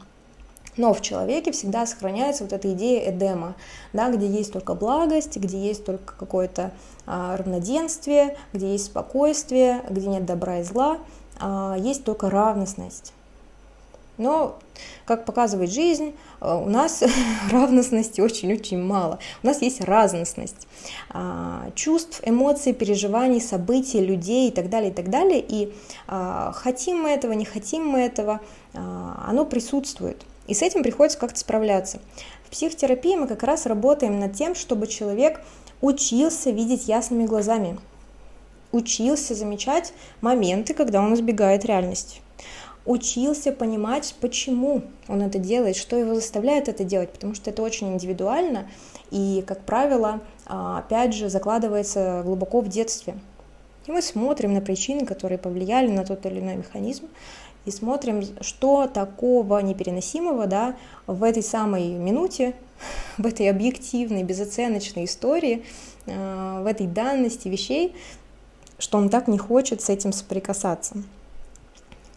Но 0.77 0.93
в 0.93 1.01
человеке 1.01 1.53
всегда 1.53 1.87
сохраняется 1.87 2.45
вот 2.45 2.53
эта 2.53 2.73
идея 2.73 3.11
Эдема, 3.11 3.55
да, 3.93 4.11
где 4.11 4.27
есть 4.27 4.53
только 4.53 4.75
благость, 4.75 5.37
где 5.37 5.59
есть 5.59 5.85
только 5.85 6.15
какое-то 6.17 6.73
а, 7.07 7.37
равноденствие, 7.37 8.37
где 8.53 8.73
есть 8.73 8.87
спокойствие, 8.87 9.83
где 9.89 10.09
нет 10.09 10.27
добра 10.27 10.61
и 10.61 10.63
зла, 10.65 10.99
а, 11.39 11.77
есть 11.79 12.05
только 12.05 12.29
равностность. 12.29 13.13
Но, 14.17 14.59
как 15.07 15.25
показывает 15.25 15.73
жизнь, 15.73 16.15
а, 16.41 16.59
у 16.59 16.69
нас 16.69 17.03
равностности 17.51 18.21
очень-очень 18.21 18.83
мало. 18.83 19.19
У 19.43 19.47
нас 19.47 19.63
есть 19.63 19.81
разностность 19.81 20.69
а, 21.11 21.71
чувств, 21.75 22.21
эмоций, 22.25 22.73
переживаний, 22.73 23.41
событий, 23.41 24.01
людей 24.01 24.49
и 24.49 24.53
так 24.53 24.69
далее, 24.69 24.91
и 24.91 24.95
так 24.95 25.11
далее. 25.11 25.45
И 25.47 25.73
а, 26.07 26.53
хотим 26.53 27.03
мы 27.03 27.11
этого, 27.11 27.33
не 27.33 27.45
хотим 27.45 27.87
мы 27.87 28.01
этого, 28.01 28.41
оно 28.73 29.45
присутствует. 29.45 30.25
И 30.49 30.55
с 30.55 30.63
этим 30.63 30.83
приходится 30.83 31.19
как-то 31.19 31.39
справляться. 31.39 32.01
В 32.45 32.51
психотерапии 32.51 33.17
мы 33.17 33.29
как 33.29 33.43
раз 33.45 33.67
работаем 33.67 34.19
над 34.19 34.35
тем, 34.35 34.55
чтобы 34.55 34.89
человек 34.89 35.41
учился 35.81 36.51
видеть 36.51 36.89
ясными 36.89 37.27
глазами, 37.27 37.79
учился 38.73 39.35
замечать 39.35 39.93
моменты, 40.21 40.75
когда 40.75 41.01
он 41.01 41.15
избегает 41.15 41.65
реальности, 41.65 42.21
учился 42.87 43.53
понимать, 43.53 44.15
почему 44.21 44.83
он 45.09 45.23
это 45.23 45.39
делает, 45.39 45.77
что 45.77 45.97
его 45.97 46.15
заставляет 46.15 46.69
это 46.69 46.85
делать, 46.85 47.11
потому 47.11 47.35
что 47.35 47.51
это 47.51 47.63
очень 47.63 47.95
индивидуально 47.95 48.69
и, 49.11 49.43
как 49.47 49.61
правило, 49.61 50.21
а, 50.47 50.79
опять 50.79 51.15
же, 51.15 51.29
закладывается 51.29 52.23
глубоко 52.25 52.61
в 52.61 52.69
детстве. 52.69 53.15
И 53.87 53.93
мы 53.93 54.03
смотрим 54.03 54.55
на 54.55 54.61
причины, 54.61 55.07
которые 55.07 55.39
повлияли 55.39 55.91
на 55.91 56.05
тот 56.05 56.25
или 56.27 56.41
иной 56.41 56.57
механизм, 56.57 57.09
и 57.65 57.71
смотрим, 57.71 58.23
что 58.41 58.87
такого 58.87 59.59
непереносимого 59.61 60.47
да, 60.47 60.77
в 61.07 61.23
этой 61.23 61.43
самой 61.43 61.89
минуте, 61.93 62.55
в 63.19 63.27
этой 63.27 63.49
объективной, 63.49 64.23
безоценочной 64.23 65.05
истории, 65.05 65.65
э, 66.07 66.63
в 66.63 66.67
этой 66.67 66.87
данности 66.87 67.49
вещей, 67.49 67.95
что 68.79 68.99
он 68.99 69.09
так 69.09 69.29
не 69.29 69.39
хочет 69.39 69.81
с 69.81 69.89
этим 69.89 70.13
соприкасаться. 70.13 70.97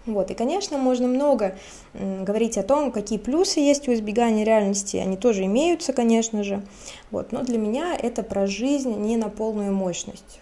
Вот. 0.07 0.31
И, 0.31 0.33
конечно, 0.33 0.79
можно 0.79 1.07
много 1.07 1.55
говорить 1.93 2.57
о 2.57 2.63
том, 2.63 2.91
какие 2.91 3.19
плюсы 3.19 3.59
есть 3.59 3.87
у 3.87 3.93
избегания 3.93 4.43
реальности, 4.43 4.97
они 4.97 5.17
тоже 5.17 5.45
имеются, 5.45 5.93
конечно 5.93 6.43
же. 6.43 6.63
Вот. 7.11 7.31
Но 7.31 7.43
для 7.43 7.59
меня 7.59 7.95
это 7.95 8.23
про 8.23 8.47
жизнь 8.47 8.95
не 8.95 9.17
на 9.17 9.29
полную 9.29 9.71
мощность. 9.71 10.39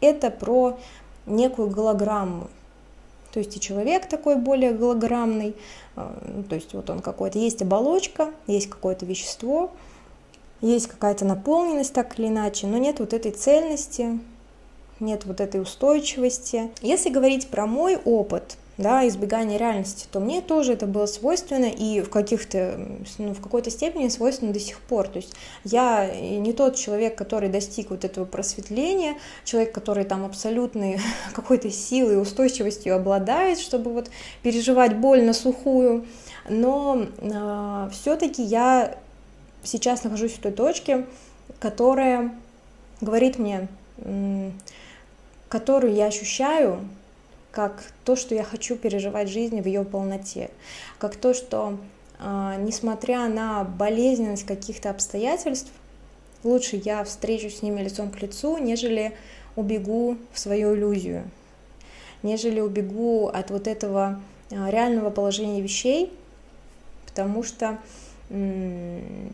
Это 0.00 0.30
про 0.30 0.78
некую 1.26 1.70
голограмму, 1.70 2.48
то 3.34 3.40
есть 3.40 3.56
и 3.56 3.60
человек 3.60 4.08
такой 4.08 4.36
более 4.36 4.72
голограммный, 4.72 5.56
а, 5.96 6.16
ну, 6.24 6.44
то 6.44 6.54
есть 6.54 6.72
вот 6.72 6.88
он 6.88 7.00
какой-то, 7.00 7.36
есть 7.36 7.62
оболочка, 7.62 8.30
есть 8.46 8.70
какое-то 8.70 9.06
вещество, 9.06 9.72
есть 10.60 10.86
какая-то 10.86 11.24
наполненность 11.24 11.92
так 11.92 12.16
или 12.16 12.28
иначе, 12.28 12.68
но 12.68 12.78
нет 12.78 13.00
вот 13.00 13.12
этой 13.12 13.32
цельности, 13.32 14.20
нет 15.00 15.24
вот 15.24 15.40
этой 15.40 15.60
устойчивости. 15.60 16.70
Если 16.80 17.10
говорить 17.10 17.48
про 17.48 17.66
мой 17.66 17.96
опыт, 17.96 18.56
да, 18.76 19.06
избегание 19.06 19.58
реальности, 19.58 20.06
то 20.10 20.20
мне 20.20 20.40
тоже 20.40 20.72
это 20.72 20.86
было 20.86 21.06
свойственно 21.06 21.66
и 21.66 22.00
в 22.00 22.10
каких-то, 22.10 22.80
ну, 23.18 23.32
в 23.32 23.40
какой-то 23.40 23.70
степени 23.70 24.08
свойственно 24.08 24.52
до 24.52 24.60
сих 24.60 24.80
пор. 24.80 25.08
То 25.08 25.18
есть 25.18 25.34
я 25.64 26.12
не 26.14 26.52
тот 26.52 26.76
человек, 26.76 27.16
который 27.16 27.48
достиг 27.48 27.90
вот 27.90 28.04
этого 28.04 28.24
просветления, 28.24 29.16
человек, 29.44 29.72
который 29.72 30.04
там 30.04 30.24
абсолютной 30.24 31.00
какой-то 31.34 31.70
силой 31.70 32.20
устойчивостью 32.20 32.96
обладает, 32.96 33.58
чтобы 33.58 33.92
вот 33.92 34.10
переживать 34.42 34.96
боль 34.96 35.22
на 35.22 35.32
сухую, 35.32 36.06
но 36.48 37.06
э, 37.18 37.90
все-таки 37.92 38.42
я 38.42 38.96
сейчас 39.62 40.04
нахожусь 40.04 40.32
в 40.32 40.40
той 40.40 40.52
точке, 40.52 41.06
которая 41.58 42.34
говорит 43.00 43.38
мне, 43.38 43.68
которую 45.48 45.94
я 45.94 46.06
ощущаю 46.06 46.80
как 47.54 47.84
то, 48.04 48.16
что 48.16 48.34
я 48.34 48.42
хочу 48.42 48.74
переживать 48.74 49.28
жизнь 49.28 49.60
в 49.62 49.66
ее 49.66 49.84
полноте, 49.84 50.50
как 50.98 51.14
то, 51.14 51.32
что 51.34 51.78
э, 52.18 52.56
несмотря 52.58 53.28
на 53.28 53.62
болезненность 53.62 54.44
каких-то 54.44 54.90
обстоятельств, 54.90 55.70
лучше 56.42 56.80
я 56.84 57.04
встречусь 57.04 57.58
с 57.58 57.62
ними 57.62 57.80
лицом 57.80 58.10
к 58.10 58.20
лицу, 58.20 58.58
нежели 58.58 59.12
убегу 59.54 60.18
в 60.32 60.38
свою 60.40 60.74
иллюзию, 60.74 61.30
нежели 62.24 62.58
убегу 62.58 63.28
от 63.28 63.52
вот 63.52 63.68
этого 63.68 64.20
э, 64.50 64.70
реального 64.70 65.10
положения 65.10 65.62
вещей, 65.62 66.12
потому 67.06 67.42
что 67.42 67.78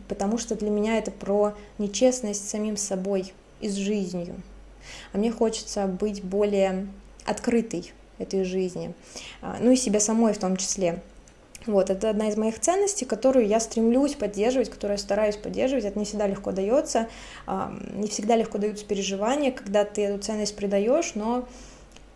потому 0.08 0.36
что 0.36 0.56
для 0.56 0.68
меня 0.68 0.98
это 0.98 1.12
про 1.12 1.54
нечестность 1.78 2.44
с 2.44 2.50
самим 2.50 2.76
собой 2.76 3.32
и 3.60 3.68
с 3.68 3.74
жизнью. 3.76 4.34
А 5.12 5.18
мне 5.18 5.30
хочется 5.30 5.86
быть 5.86 6.24
более 6.24 6.88
открытой 7.24 7.92
этой 8.20 8.44
жизни, 8.44 8.94
а, 9.42 9.56
ну 9.60 9.70
и 9.70 9.76
себя 9.76 10.00
самой 10.00 10.32
в 10.32 10.38
том 10.38 10.56
числе. 10.56 11.00
Вот, 11.66 11.90
это 11.90 12.08
одна 12.08 12.28
из 12.28 12.36
моих 12.36 12.58
ценностей, 12.58 13.04
которую 13.04 13.46
я 13.46 13.60
стремлюсь 13.60 14.14
поддерживать, 14.14 14.70
которую 14.70 14.96
я 14.96 15.02
стараюсь 15.02 15.36
поддерживать. 15.36 15.84
Это 15.84 15.98
не 15.98 16.06
всегда 16.06 16.26
легко 16.26 16.52
дается, 16.52 17.08
а, 17.46 17.72
не 17.94 18.08
всегда 18.08 18.36
легко 18.36 18.58
даются 18.58 18.84
переживания, 18.84 19.52
когда 19.52 19.84
ты 19.84 20.02
эту 20.02 20.22
ценность 20.22 20.56
придаешь, 20.56 21.12
но 21.14 21.46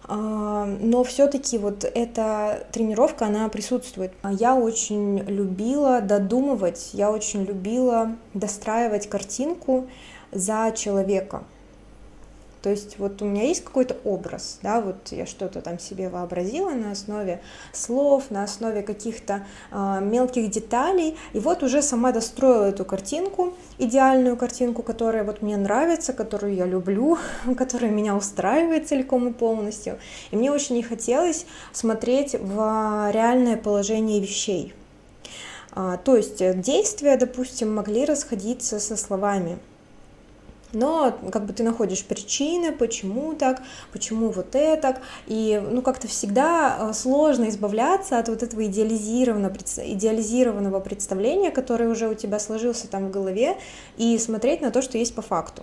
а, 0.07 0.67
но 0.67 1.03
все-таки 1.03 1.59
вот 1.59 1.85
эта 1.85 2.67
тренировка, 2.73 3.27
она 3.27 3.49
присутствует. 3.49 4.13
Я 4.23 4.55
очень 4.55 5.21
любила 5.21 6.01
додумывать, 6.01 6.91
я 6.93 7.11
очень 7.11 7.45
любила 7.45 8.17
достраивать 8.35 9.09
картинку 9.09 9.87
за 10.31 10.73
человека. 10.77 11.45
То 12.65 12.71
есть 12.71 12.99
вот 12.99 13.21
у 13.21 13.27
меня 13.27 13.43
есть 13.43 13.63
какой-то 13.63 13.95
образ, 14.05 14.59
да, 14.63 14.81
вот 14.81 15.09
я 15.11 15.27
что-то 15.27 15.61
там 15.61 15.79
себе 15.79 16.09
вообразила 16.09 16.71
на 16.71 16.93
основе 16.93 17.43
слов, 17.73 18.31
на 18.31 18.43
основе 18.43 18.81
каких-то 18.81 19.45
э, 19.71 19.99
мелких 20.01 20.51
деталей, 20.51 21.15
и 21.35 21.41
вот 21.41 21.63
уже 21.63 21.83
сама 21.83 22.11
достроила 22.11 22.65
эту 22.65 22.87
картинку, 22.87 23.53
идеальную 23.77 24.39
картинку, 24.39 24.83
которая 24.83 25.25
вот 25.25 25.43
мне 25.43 25.59
нравится, 25.59 26.15
которую 26.15 26.55
я 26.55 26.65
люблю, 26.65 27.19
которая 27.59 27.91
меня 27.91 28.17
устраивает 28.17 28.89
целиком 28.89 29.29
и 29.29 29.33
полностью. 29.35 29.99
И 30.31 30.37
мне 30.37 30.51
очень 30.51 30.77
не 30.77 30.83
хотелось 30.83 31.45
смотреть 31.71 32.33
в 32.33 33.11
реальное 33.13 33.59
положение 33.59 34.23
вещей. 34.23 34.73
А, 35.73 35.99
то 35.99 36.17
есть 36.17 36.39
действия, 36.63 37.19
допустим, 37.19 37.75
могли 37.75 38.07
расходиться 38.07 38.81
со 38.81 38.97
словами 38.97 39.59
но 40.75 41.17
как 41.33 41.47
бы 41.47 41.53
ты 41.53 41.63
находишь 41.63 42.05
причины, 42.05 42.73
почему 42.73 43.35
так, 43.35 43.63
почему 43.93 44.31
вот 44.31 44.55
это, 44.55 44.99
и 45.27 45.63
ну 45.71 45.83
как-то 45.83 46.09
всегда 46.09 46.91
э, 46.91 46.93
сложно 46.93 47.49
избавляться 47.49 48.19
от 48.19 48.29
вот 48.29 48.43
этого 48.43 48.67
идеализированного, 48.67 49.55
идеализированного 49.55 50.81
представления, 50.81 51.51
которое 51.51 51.89
уже 51.89 52.09
у 52.09 52.15
тебя 52.15 52.39
сложился 52.39 52.89
там 52.89 53.09
в 53.09 53.11
голове, 53.11 53.57
и 53.97 54.19
смотреть 54.19 54.61
на 54.61 54.71
то, 54.71 54.83
что 54.83 54.99
есть 54.99 55.15
по 55.15 55.23
факту. 55.23 55.63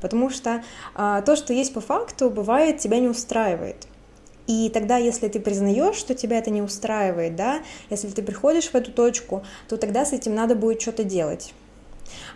Потому 0.00 0.30
что 0.30 0.64
а, 0.94 1.22
то, 1.22 1.36
что 1.36 1.52
есть 1.52 1.72
по 1.72 1.80
факту, 1.80 2.28
бывает, 2.28 2.78
тебя 2.78 2.98
не 2.98 3.08
устраивает. 3.08 3.86
И 4.48 4.68
тогда, 4.70 4.96
если 4.96 5.28
ты 5.28 5.38
признаешь, 5.38 5.94
что 5.94 6.14
тебя 6.14 6.38
это 6.38 6.50
не 6.50 6.60
устраивает, 6.60 7.36
да, 7.36 7.62
если 7.90 8.08
ты 8.08 8.22
приходишь 8.22 8.70
в 8.70 8.74
эту 8.74 8.90
точку, 8.90 9.44
то 9.68 9.76
тогда 9.76 10.04
с 10.04 10.12
этим 10.12 10.34
надо 10.34 10.56
будет 10.56 10.82
что-то 10.82 11.04
делать. 11.04 11.54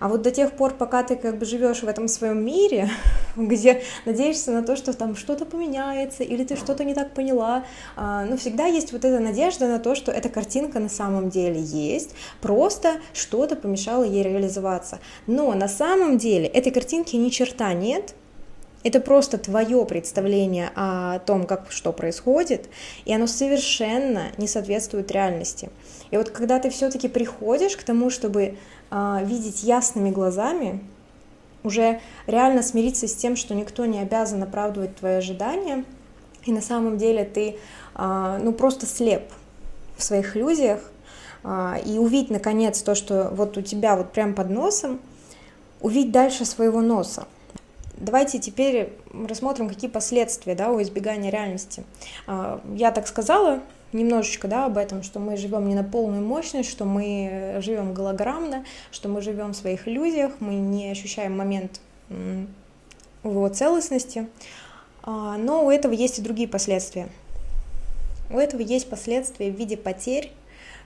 А 0.00 0.09
вот 0.09 0.23
до 0.23 0.30
тех 0.30 0.52
пор, 0.52 0.75
пока 0.75 1.02
ты 1.02 1.16
как 1.16 1.38
бы 1.38 1.47
живешь 1.47 1.83
в 1.83 1.88
этом 1.88 2.09
своем 2.09 2.45
мире, 2.45 2.90
где 3.37 3.83
надеешься 4.04 4.52
на 4.52 4.62
то, 4.62 4.76
что 4.76 4.92
там 4.92 5.16
что-то 5.16 5.45
поменяется, 5.45 6.23
или 6.23 6.45
ты 6.45 6.56
что-то 6.56 6.85
не 6.85 6.95
так 6.95 7.14
поняла, 7.14 7.64
а, 7.97 8.25
ну, 8.25 8.37
всегда 8.37 8.66
есть 8.66 8.92
вот 8.92 9.04
эта 9.04 9.21
надежда 9.21 9.68
на 9.68 9.78
то, 9.78 9.95
что 9.95 10.12
эта 10.12 10.28
картинка 10.28 10.80
на 10.80 10.88
самом 10.88 11.30
деле 11.30 11.61
есть, 11.61 12.11
просто 12.40 12.95
что-то 13.12 13.56
помешало 13.56 14.04
ей 14.04 14.23
реализоваться. 14.23 14.99
Но 15.26 15.52
на 15.54 15.68
самом 15.68 16.18
деле 16.18 16.47
этой 16.47 16.73
картинки 16.73 17.16
ни 17.16 17.30
черта 17.30 17.73
нет, 17.73 18.14
это 18.86 19.00
просто 19.00 19.36
твое 19.36 19.84
представление 19.84 20.70
о 20.76 21.18
том, 21.18 21.44
как 21.44 21.72
что 21.72 21.92
происходит, 21.92 22.68
и 23.04 23.12
оно 23.12 23.26
совершенно 23.26 24.30
не 24.38 24.46
соответствует 24.46 25.10
реальности. 25.10 25.70
И 26.12 26.16
вот 26.16 26.30
когда 26.30 26.60
ты 26.60 26.70
все-таки 26.70 27.08
приходишь 27.08 27.76
к 27.76 27.82
тому, 27.82 28.10
чтобы 28.10 28.54
э, 28.90 29.18
видеть 29.24 29.64
ясными 29.64 30.10
глазами, 30.10 30.84
уже 31.64 32.00
реально 32.28 32.62
смириться 32.62 33.08
с 33.08 33.14
тем, 33.16 33.34
что 33.34 33.56
никто 33.56 33.86
не 33.86 33.98
обязан 33.98 34.44
оправдывать 34.44 34.94
твои 34.94 35.14
ожидания, 35.14 35.84
и 36.44 36.52
на 36.52 36.62
самом 36.62 36.96
деле 36.96 37.24
ты 37.24 37.56
э, 37.96 38.38
ну 38.40 38.52
просто 38.52 38.86
слеп 38.86 39.24
в 39.96 40.02
своих 40.04 40.36
иллюзиях, 40.36 40.78
э, 41.42 41.80
и 41.84 41.98
увидеть 41.98 42.30
наконец 42.30 42.82
то, 42.82 42.94
что 42.94 43.30
вот 43.32 43.56
у 43.58 43.62
тебя 43.62 43.96
вот 43.96 44.12
прям 44.12 44.32
под 44.32 44.48
носом, 44.48 45.00
увидеть 45.80 46.12
дальше 46.12 46.44
своего 46.44 46.80
носа. 46.80 47.26
Давайте 47.96 48.38
теперь 48.38 48.92
рассмотрим, 49.26 49.68
какие 49.68 49.90
последствия 49.90 50.54
да, 50.54 50.70
у 50.70 50.82
избегания 50.82 51.30
реальности. 51.30 51.84
Я 52.26 52.90
так 52.92 53.06
сказала, 53.06 53.60
немножечко 53.92 54.48
да, 54.48 54.66
об 54.66 54.76
этом, 54.76 55.02
что 55.02 55.18
мы 55.18 55.36
живем 55.36 55.68
не 55.68 55.74
на 55.74 55.84
полную 55.84 56.24
мощность, 56.24 56.70
что 56.70 56.84
мы 56.84 57.56
живем 57.60 57.94
голограммно, 57.94 58.64
что 58.90 59.08
мы 59.08 59.22
живем 59.22 59.52
в 59.52 59.56
своих 59.56 59.88
иллюзиях, 59.88 60.32
мы 60.40 60.54
не 60.54 60.90
ощущаем 60.90 61.36
момент 61.36 61.80
его 63.24 63.48
целостности. 63.48 64.28
А, 65.02 65.36
но 65.36 65.64
у 65.64 65.70
этого 65.70 65.92
есть 65.92 66.18
и 66.18 66.22
другие 66.22 66.48
последствия. 66.48 67.08
У 68.30 68.38
этого 68.38 68.60
есть 68.60 68.90
последствия 68.90 69.50
в 69.50 69.56
виде 69.56 69.76
потерь 69.76 70.32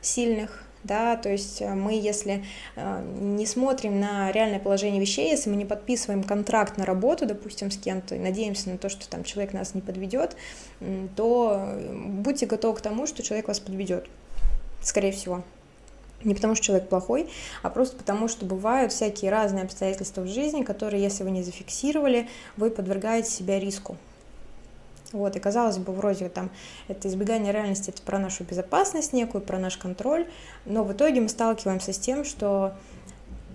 сильных, 0.02 0.64
да, 0.82 1.16
то 1.16 1.28
есть 1.28 1.60
э, 1.60 1.74
мы, 1.74 1.92
если 1.92 2.44
э, 2.76 3.02
не 3.20 3.44
смотрим 3.44 4.00
на 4.00 4.32
реальное 4.32 4.58
положение 4.58 5.00
вещей, 5.00 5.30
если 5.30 5.50
мы 5.50 5.56
не 5.56 5.66
подписываем 5.66 6.24
контракт 6.24 6.78
на 6.78 6.86
работу, 6.86 7.26
допустим, 7.26 7.70
с 7.70 7.76
кем-то, 7.76 8.14
и 8.14 8.18
надеемся 8.18 8.70
на 8.70 8.78
то, 8.78 8.88
что 8.88 9.08
там 9.08 9.22
человек 9.24 9.52
нас 9.52 9.74
не 9.74 9.82
подведет, 9.82 10.36
то 11.16 11.56
э, 11.58 11.94
будьте 11.94 12.46
готовы 12.46 12.78
к 12.78 12.80
тому, 12.80 13.06
что 13.06 13.22
человек 13.22 13.48
вас 13.48 13.60
подведет, 13.60 14.08
скорее 14.82 15.12
всего. 15.12 15.42
Не 16.24 16.34
потому, 16.34 16.54
что 16.54 16.66
человек 16.66 16.88
плохой, 16.88 17.30
а 17.62 17.70
просто 17.70 17.96
потому, 17.96 18.28
что 18.28 18.44
бывают 18.44 18.92
всякие 18.92 19.30
разные 19.30 19.64
обстоятельства 19.64 20.22
в 20.22 20.28
жизни, 20.28 20.62
которые, 20.62 21.02
если 21.02 21.24
вы 21.24 21.30
не 21.30 21.42
зафиксировали, 21.42 22.28
вы 22.56 22.70
подвергаете 22.70 23.30
себя 23.30 23.58
риску. 23.58 23.96
Вот, 25.12 25.34
и 25.34 25.40
казалось 25.40 25.78
бы, 25.78 25.92
вроде 25.92 26.28
там 26.28 26.50
это 26.86 27.08
избегание 27.08 27.52
реальности, 27.52 27.90
это 27.90 28.02
про 28.02 28.18
нашу 28.18 28.44
безопасность 28.44 29.12
некую, 29.12 29.42
про 29.42 29.58
наш 29.58 29.76
контроль, 29.76 30.26
но 30.66 30.84
в 30.84 30.92
итоге 30.92 31.20
мы 31.20 31.28
сталкиваемся 31.28 31.92
с 31.92 31.98
тем, 31.98 32.24
что 32.24 32.74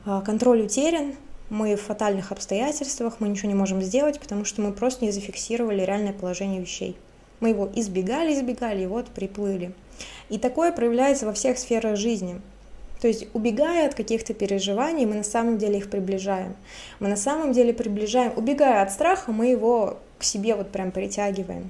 а, 0.06 0.22
контроль 0.22 0.62
утерян, 0.62 1.14
мы 1.50 1.76
в 1.76 1.82
фатальных 1.82 2.32
обстоятельствах, 2.32 3.16
мы 3.20 3.30
ничего 3.30 3.48
не 3.48 3.56
можем 3.56 3.82
сделать, 3.82 4.20
потому 4.20 4.46
что 4.46 4.62
мы 4.62 4.74
просто 4.74 5.06
не 5.06 5.12
зафиксировали 5.12 5.84
реальное 5.84 6.14
положение 6.14 6.60
вещей. 6.60 6.98
Мы 7.40 7.50
его 7.50 7.70
избегали, 7.76 8.34
избегали, 8.34 8.84
и 8.84 8.88
вот 8.88 9.08
приплыли. 9.08 9.74
И 10.30 10.40
такое 10.40 10.72
проявляется 10.72 11.26
во 11.26 11.34
всех 11.34 11.58
сферах 11.58 11.98
жизни. 11.98 12.42
То 13.02 13.08
есть, 13.08 13.28
убегая 13.34 13.88
от 13.88 13.94
каких-то 13.94 14.34
переживаний, 14.34 15.06
мы 15.06 15.16
на 15.16 15.24
самом 15.24 15.58
деле 15.58 15.78
их 15.78 15.90
приближаем. 15.90 16.56
Мы 17.00 17.08
на 17.08 17.18
самом 17.18 17.52
деле 17.52 17.74
приближаем, 17.74 18.34
убегая 18.36 18.82
от 18.82 18.92
страха, 18.92 19.32
мы 19.32 19.48
его 19.48 20.00
к 20.18 20.24
себе 20.24 20.56
вот 20.56 20.72
прям 20.72 20.92
притягиваем. 20.92 21.70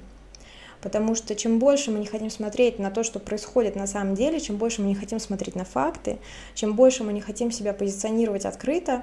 Потому 0.80 1.14
что 1.14 1.34
чем 1.34 1.58
больше 1.58 1.90
мы 1.90 1.98
не 1.98 2.06
хотим 2.06 2.30
смотреть 2.30 2.78
на 2.78 2.90
то, 2.90 3.02
что 3.02 3.18
происходит 3.18 3.76
на 3.76 3.86
самом 3.86 4.14
деле, 4.14 4.40
чем 4.40 4.56
больше 4.56 4.82
мы 4.82 4.88
не 4.88 4.94
хотим 4.94 5.18
смотреть 5.18 5.56
на 5.56 5.64
факты, 5.64 6.18
чем 6.54 6.74
больше 6.74 7.02
мы 7.02 7.12
не 7.12 7.20
хотим 7.20 7.50
себя 7.50 7.72
позиционировать 7.72 8.44
открыто, 8.44 9.02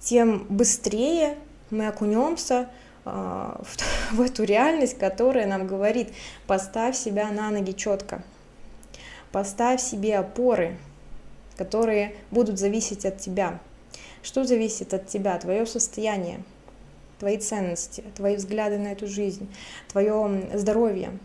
тем 0.00 0.46
быстрее 0.48 1.36
мы 1.70 1.86
окунемся 1.86 2.68
э, 3.04 3.10
в, 3.10 4.12
в 4.12 4.20
эту 4.20 4.44
реальность, 4.44 4.98
которая 4.98 5.46
нам 5.46 5.66
говорит, 5.66 6.10
поставь 6.46 6.96
себя 6.96 7.30
на 7.30 7.50
ноги 7.50 7.72
четко, 7.72 8.22
поставь 9.32 9.80
себе 9.80 10.18
опоры, 10.18 10.76
которые 11.56 12.14
будут 12.30 12.58
зависеть 12.58 13.04
от 13.04 13.18
тебя. 13.18 13.58
Что 14.22 14.44
зависит 14.44 14.94
от 14.94 15.08
тебя? 15.08 15.38
Твое 15.38 15.66
состояние, 15.66 16.42
твои 17.18 17.38
ценности, 17.38 18.04
твои 18.14 18.36
взгляды 18.36 18.78
на 18.78 18.88
эту 18.88 19.06
жизнь, 19.06 19.48
твое 19.88 20.48
здоровье, 20.54 21.18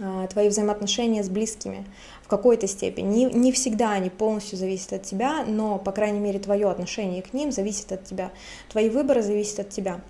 а, 0.00 0.26
твои 0.28 0.48
взаимоотношения 0.48 1.22
с 1.22 1.28
близкими 1.28 1.84
в 2.22 2.28
какой-то 2.28 2.66
степени. 2.66 3.06
Не, 3.06 3.24
не 3.26 3.52
всегда 3.52 3.92
они 3.92 4.10
полностью 4.10 4.58
зависят 4.58 4.92
от 4.94 5.02
тебя, 5.02 5.44
но, 5.44 5.78
по 5.78 5.92
крайней 5.92 6.20
мере, 6.20 6.38
твое 6.38 6.70
отношение 6.70 7.22
к 7.22 7.32
ним 7.32 7.52
зависит 7.52 7.92
от 7.92 8.04
тебя. 8.04 8.30
Твои 8.70 8.88
выборы 8.88 9.22
зависят 9.22 9.60
от 9.60 9.70
тебя. 9.70 10.00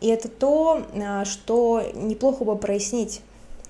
И 0.00 0.08
это 0.08 0.28
то, 0.28 0.84
а, 0.94 1.24
что 1.24 1.82
неплохо 1.94 2.44
бы 2.44 2.56
прояснить 2.56 3.22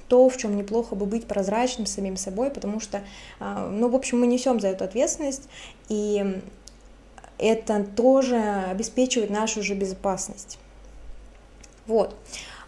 то, 0.09 0.29
в 0.29 0.37
чем 0.37 0.57
неплохо 0.57 0.97
бы 0.97 1.07
быть 1.07 1.27
прозрачным 1.27 1.87
самим 1.87 2.17
собой, 2.17 2.51
потому 2.51 2.81
что, 2.81 3.03
а, 3.39 3.69
ну, 3.69 3.89
в 3.89 3.95
общем, 3.95 4.21
мы 4.21 4.27
несем 4.27 4.59
за 4.59 4.69
эту 4.69 4.85
ответственность, 4.85 5.49
и 5.89 6.43
это 7.39 7.85
тоже 7.97 8.37
обеспечивает 8.71 9.31
нашу 9.31 9.63
же 9.63 9.75
безопасность. 9.75 10.59
Вот. 11.91 12.15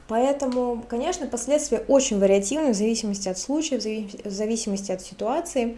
Поэтому, 0.08 0.82
конечно, 0.88 1.28
последствия 1.28 1.84
очень 1.86 2.18
вариативны 2.18 2.72
в 2.72 2.74
зависимости 2.74 3.28
от 3.28 3.38
случая, 3.38 3.78
в 3.78 4.30
зависимости 4.30 4.90
от 4.90 5.00
ситуации. 5.00 5.76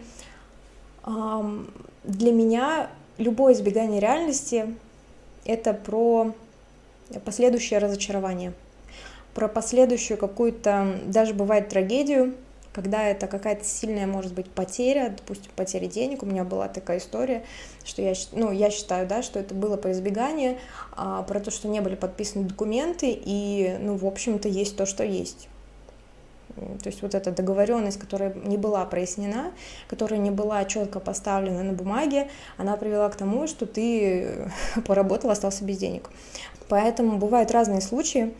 Для 1.05 2.31
меня 2.31 2.89
любое 3.19 3.53
избегание 3.53 4.01
реальности— 4.01 4.75
это 5.45 5.73
про 5.75 6.33
последующее 7.23 7.77
разочарование, 7.77 8.53
про 9.35 9.47
последующую 9.47 10.17
какую-то, 10.17 11.01
даже 11.05 11.35
бывает 11.35 11.69
трагедию, 11.69 12.33
когда 12.75 13.07
это 13.07 13.27
какая-то 13.27 13.63
сильная, 13.63 14.05
может 14.05 14.33
быть, 14.33 14.51
потеря, 14.51 15.15
допустим, 15.15 15.49
потеря 15.55 15.87
денег, 15.87 16.23
у 16.23 16.25
меня 16.25 16.43
была 16.43 16.67
такая 16.67 16.97
история, 16.97 17.45
что 17.85 18.01
я, 18.01 18.13
ну, 18.33 18.51
я 18.51 18.69
считаю, 18.69 19.07
да, 19.07 19.23
что 19.23 19.39
это 19.39 19.55
было 19.55 19.77
по 19.77 19.93
избеганию, 19.93 20.57
а, 20.91 21.23
про 21.23 21.39
то, 21.39 21.51
что 21.51 21.69
не 21.69 21.79
были 21.79 21.95
подписаны 21.95 22.43
документы, 22.43 23.17
и, 23.17 23.77
ну, 23.79 23.95
в 23.95 24.05
общем-то, 24.05 24.49
есть 24.49 24.75
то, 24.75 24.85
что 24.85 25.05
есть. 25.05 25.47
То 26.55 26.87
есть 26.87 27.01
вот 27.01 27.15
эта 27.15 27.31
договоренность, 27.31 27.97
которая 27.97 28.33
не 28.33 28.57
была 28.57 28.83
прояснена, 28.83 29.53
которая 29.87 30.19
не 30.19 30.31
была 30.31 30.65
четко 30.65 30.99
поставлена 30.99 31.63
на 31.63 31.71
бумаге, 31.71 32.29
она 32.57 32.75
привела 32.75 33.07
к 33.09 33.15
тому, 33.15 33.47
что 33.47 33.65
ты 33.65 34.51
поработал, 34.85 35.29
остался 35.29 35.63
без 35.63 35.77
денег. 35.77 36.09
Поэтому 36.67 37.19
бывают 37.19 37.51
разные 37.51 37.79
случаи, 37.79 38.33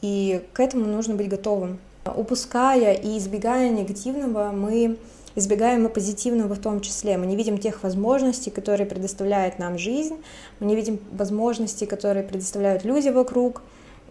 и 0.00 0.42
к 0.54 0.60
этому 0.60 0.86
нужно 0.86 1.14
быть 1.14 1.28
готовым. 1.28 1.78
Упуская 2.14 2.94
и 2.94 3.18
избегая 3.18 3.70
негативного, 3.70 4.50
мы 4.50 4.96
избегаем 5.34 5.86
и 5.86 5.88
позитивного 5.88 6.54
в 6.54 6.58
том 6.58 6.80
числе. 6.80 7.16
Мы 7.18 7.26
не 7.26 7.36
видим 7.36 7.58
тех 7.58 7.82
возможностей, 7.82 8.50
которые 8.50 8.86
предоставляет 8.86 9.58
нам 9.58 9.78
жизнь, 9.78 10.16
мы 10.60 10.66
не 10.66 10.74
видим 10.74 10.98
возможностей, 11.12 11.86
которые 11.86 12.24
предоставляют 12.24 12.84
люди 12.84 13.10
вокруг. 13.10 13.62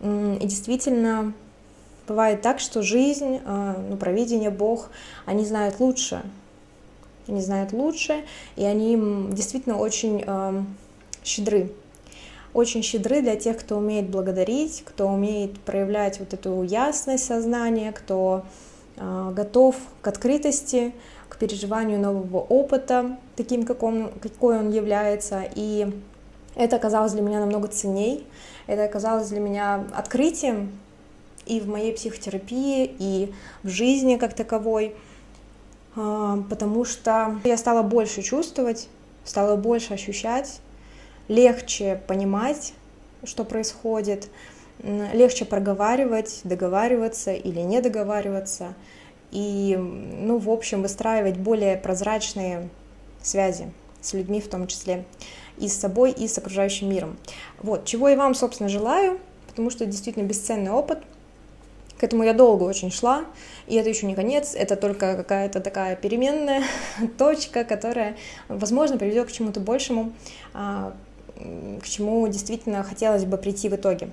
И 0.01 0.45
действительно, 0.45 1.33
бывает 2.07 2.41
так, 2.41 2.59
что 2.59 2.81
жизнь, 2.81 3.39
а, 3.45 3.75
ну, 3.89 3.97
провидение, 3.97 4.51
Бог, 4.51 4.89
они 5.25 5.45
знают 5.45 5.79
лучше. 5.79 6.21
Они 7.27 7.41
знают 7.41 7.73
лучше, 7.73 8.23
и 8.55 8.63
они 8.63 8.95
действительно 9.31 9.79
очень 9.79 10.23
э, 10.25 10.63
щедры 11.23 11.71
очень 12.55 12.83
щедры 12.83 13.21
для 13.21 13.35
тех, 13.35 13.57
кто 13.57 13.77
умеет 13.77 14.09
благодарить, 14.09 14.83
кто 14.85 15.07
умеет 15.07 15.59
проявлять 15.59 16.19
вот 16.19 16.33
эту 16.33 16.63
ясность 16.63 17.25
сознания, 17.25 17.91
кто 17.91 18.45
э, 18.95 19.31
готов 19.35 19.75
к 20.01 20.07
открытости, 20.07 20.93
к 21.27 21.37
переживанию 21.37 21.99
нового 21.99 22.39
опыта, 22.39 23.17
таким, 23.35 23.65
как 23.65 23.83
он, 23.83 24.09
какой 24.21 24.57
он 24.57 24.71
является. 24.71 25.43
И 25.53 25.93
это 26.55 26.77
оказалось 26.77 27.11
для 27.11 27.21
меня 27.21 27.41
намного 27.41 27.67
ценней, 27.67 28.25
это 28.67 28.85
оказалось 28.85 29.27
для 29.27 29.41
меня 29.41 29.83
открытием 29.93 30.71
и 31.45 31.59
в 31.59 31.67
моей 31.67 31.93
психотерапии, 31.93 32.95
и 32.97 33.33
в 33.63 33.67
жизни 33.67 34.15
как 34.15 34.33
таковой, 34.33 34.95
а, 35.97 36.39
потому 36.49 36.85
что 36.85 37.37
я 37.43 37.57
стала 37.57 37.83
больше 37.83 38.21
чувствовать, 38.21 38.87
стала 39.25 39.57
больше 39.57 39.93
ощущать, 39.93 40.61
легче 41.27 42.01
понимать, 42.07 42.73
что 43.23 43.43
происходит, 43.43 44.29
легче 44.83 45.45
проговаривать, 45.45 46.41
договариваться 46.43 47.33
или 47.33 47.59
не 47.59 47.81
договариваться, 47.81 48.73
и, 49.31 49.75
ну, 49.77 50.37
в 50.37 50.49
общем, 50.49 50.81
выстраивать 50.81 51.37
более 51.37 51.77
прозрачные 51.77 52.69
связи 53.21 53.71
с 54.01 54.13
людьми 54.13 54.39
в 54.39 54.47
том 54.47 54.67
числе. 54.67 55.05
и 55.57 55.69
с 55.69 55.79
собой, 55.79 56.11
и 56.11 56.27
с 56.27 56.37
окружающим 56.37 56.89
миром. 56.89 57.15
Вот, 57.59 57.85
чего 57.85 58.09
и 58.09 58.17
вам, 58.17 58.35
собственно, 58.35 58.67
желаю, 58.67 59.19
потому 59.47 59.69
что 59.69 59.85
действительно 59.85 60.23
бесценный 60.23 60.71
опыт. 60.71 60.99
К 61.97 62.03
этому 62.03 62.23
я 62.23 62.33
долго 62.33 62.63
очень 62.63 62.91
шла, 62.91 63.23
и 63.67 63.75
это 63.75 63.87
еще 63.87 64.05
не 64.05 64.15
конец, 64.15 64.53
это 64.53 64.75
только 64.75 65.15
какая-то 65.15 65.61
такая 65.61 65.95
переменная 65.95 66.63
точка, 67.17 67.63
которая, 67.63 68.17
возможно, 68.49 68.97
приведет 68.97 69.29
к 69.29 69.31
чему-то 69.31 69.61
большему, 69.61 70.11
а, 70.53 70.93
к 71.35 71.87
чему 71.87 72.27
действительно 72.27 72.83
хотелось 72.83 73.25
бы 73.25 73.37
прийти 73.37 73.69
в 73.69 73.75
итоге. 73.75 74.09